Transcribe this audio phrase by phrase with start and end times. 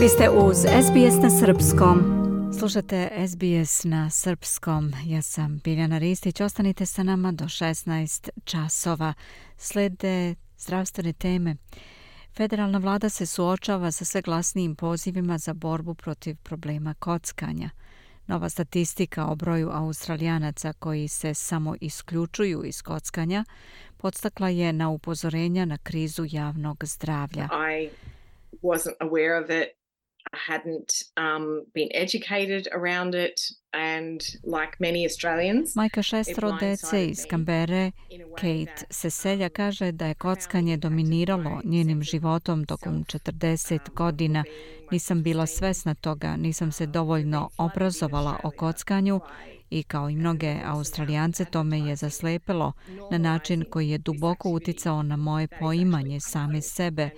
[0.00, 1.98] Vi ste uz SBS na Srpskom.
[2.58, 4.92] Slušate SBS na Srpskom.
[5.06, 6.40] Ja sam Biljana Ristić.
[6.40, 9.14] Ostanite sa nama do 16 časova.
[9.56, 11.56] Slede zdravstvene teme.
[12.36, 17.70] Federalna vlada se suočava sa sve glasnijim pozivima za borbu protiv problema kockanja.
[18.26, 23.44] Nova statistika o broju australijanaca koji se samo isključuju iz kockanja
[23.96, 27.48] podstakla je na upozorenja na krizu javnog zdravlja.
[27.80, 27.90] I
[28.62, 29.79] wasn't aware of it
[30.32, 33.40] I hadn't um, been educated around it
[33.72, 35.76] and like many Australians.
[35.76, 37.92] Majka šestro dece iz Kambere,
[38.36, 44.44] Kate Seselja, kaže da je kockanje dominiralo njenim životom tokom 40 godina.
[44.90, 49.20] Nisam bila svesna toga, nisam se dovoljno obrazovala o kockanju
[49.70, 52.72] i kao i mnoge australijance to me je zaslepelo
[53.10, 57.10] na način koji je duboko uticao na moje poimanje same sebe.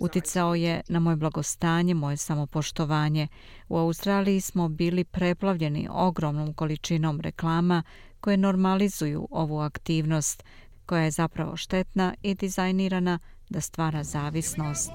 [0.00, 3.28] Uticao je na moje blagostanje, moje samopoštovanje.
[3.68, 7.82] U Australiji smo bili preplavljeni ogromnom količinom reklama
[8.20, 10.44] koje normalizuju ovu aktivnost,
[10.86, 14.92] koja je zapravo štetna i dizajnirana da stvara zavisnost.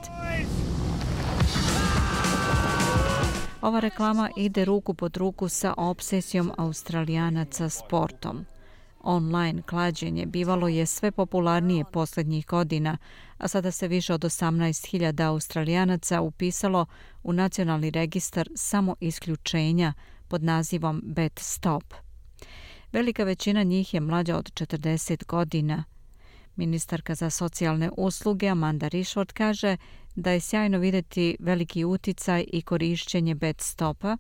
[3.62, 8.46] Ova reklama ide ruku pod ruku sa obsesijom australijanaca sportom.
[9.00, 12.98] Online klađenje bivalo je sve popularnije posljednjih godina,
[13.38, 16.86] a sada se više od 18.000 australijanaca upisalo
[17.24, 19.94] u nacionalni registar samo isključenja
[20.28, 21.94] pod nazivom Bet Stop.
[22.92, 25.84] Velika većina njih je mlađa od 40 godina.
[26.56, 29.78] Ministarka za socijalne usluge Amanda Rishford kaže
[30.16, 34.18] da je sjajno videti veliki uticaj i korišćenje Bet Stopa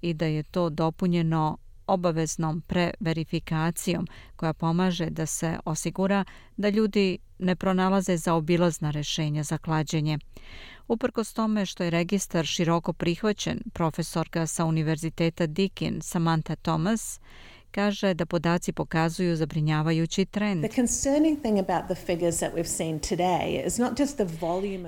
[0.00, 6.24] i da je to dopunjeno obaveznom preverifikacijom koja pomaže da se osigura
[6.56, 10.18] da ljudi ne pronalaze za obilazna rešenja za klađenje.
[10.88, 17.20] Uprkos tome što je registar široko prihvaćen, profesorka sa Univerziteta Deakin Samantha Thomas
[17.72, 20.64] kaže da podaci pokazuju zabrinjavajući trend.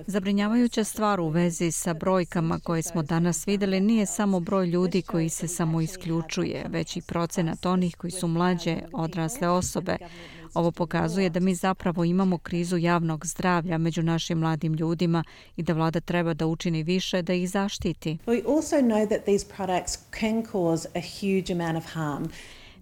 [0.06, 5.28] Zabrinjavajuća stvar u vezi sa brojkama koje smo danas videli nije samo broj ljudi koji
[5.28, 9.97] se samo isključuje, već i procenat onih koji su mlađe odrasle osobe.
[10.55, 15.25] Ovo pokazuje da mi zapravo imamo krizu javnog zdravlja među našim mladim ljudima
[15.56, 18.19] i da vlada treba da učini više da ih zaštiti.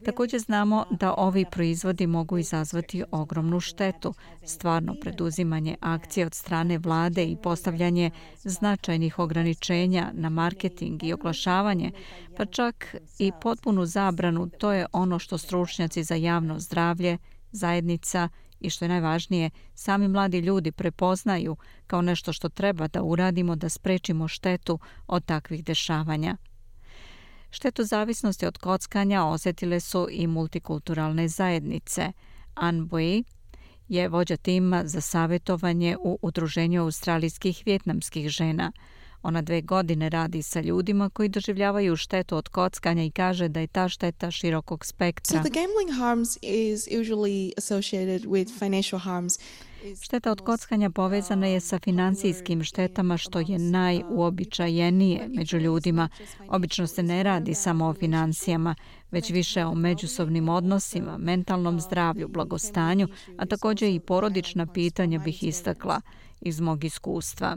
[0.05, 4.15] Također znamo da ovi proizvodi mogu izazvati ogromnu štetu.
[4.45, 8.11] Stvarno preduzimanje akcije od strane vlade i postavljanje
[8.45, 11.91] značajnih ograničenja na marketing i oglašavanje,
[12.37, 17.19] pa čak i potpunu zabranu, to je ono što stručnjaci za javno zdravlje,
[17.53, 18.29] zajednica
[18.61, 23.69] i što je najvažnije, sami mladi ljudi prepoznaju kao nešto što treba da uradimo da
[23.69, 26.37] sprečimo štetu od takvih dešavanja.
[27.55, 32.13] Štetu zavisnosti od kockanja osjetile su i multikulturalne zajednice.
[32.55, 33.25] An Bui
[33.89, 38.73] je vođa tima za savjetovanje u Udruženju australijskih vjetnamskih žena.
[39.23, 43.67] Ona dve godine radi sa ljudima koji doživljavaju štetu od kockanja i kaže da je
[43.67, 45.43] ta šteta širokog spektra.
[45.43, 49.39] So the gambling harms is usually associated with financial harms.
[50.03, 56.09] Šteta od kockanja povezana je sa financijskim štetama što je najuobičajenije među ljudima.
[56.48, 58.75] Obično se ne radi samo o financijama,
[59.10, 66.00] već više o međusobnim odnosima, mentalnom zdravlju, blagostanju, a također i porodična pitanja bih istakla
[66.41, 67.56] iz mog iskustva.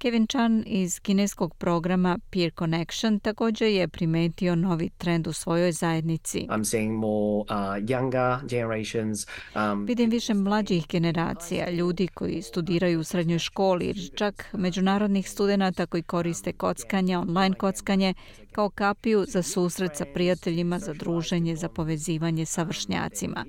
[0.00, 6.46] Kevin Chan iz kineskog programa Peer Connection također je primetio novi trend u svojoj zajednici.
[6.50, 13.04] I'm seeing more, uh, younger generations, um, Vidim više mlađih generacija, ljudi koji studiraju u
[13.04, 18.14] srednjoj školi, čak međunarodnih studenta koji koriste kockanje, online kockanje,
[18.52, 23.44] kao kapiju za susret sa prijateljima, za druženje, za povezivanje sa vršnjacima.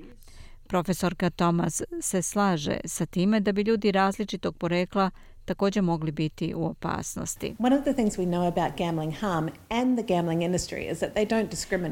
[0.66, 5.10] Profesorka Thomas se slaže sa time da bi ljudi različitog porekla
[5.44, 7.54] također mogli biti u opasnosti.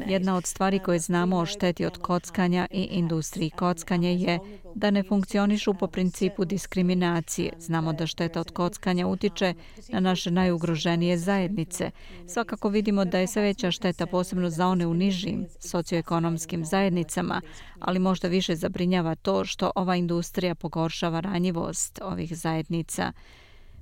[0.07, 4.39] Jedna od stvari koje znamo o šteti od kockanja i industriji kockanja je
[4.75, 7.53] da ne funkcionišu po principu diskriminacije.
[7.59, 9.53] Znamo da šteta od kockanja utiče
[9.89, 11.91] na naše najugroženije zajednice.
[12.27, 17.41] Svakako vidimo da je sve veća šteta posebno za one u nižim socioekonomskim zajednicama,
[17.79, 23.11] ali možda više zabrinjava to što ova industrija pogoršava ranjivost ovih zajednica.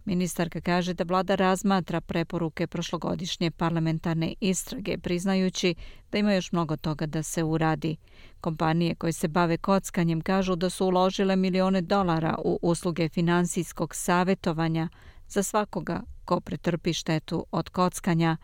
[0.06, 5.76] Ministarka kaže da vlada razmatra preporuke prošlogodišnje parlamentarne istrage, priznajući
[6.12, 7.98] da ima još mnogo toga da se uradi.
[8.42, 14.90] Kompanije koje se bave kockanjem kažu da su uložile milione dolara u usluge finansijskog savjetovanja
[15.28, 18.38] za svakoga ko pretrpi štetu od kockanja,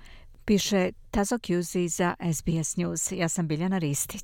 [0.46, 3.12] piše Tazo Kjuzi za SBS News.
[3.12, 4.24] Ja sam Biljana Ristić.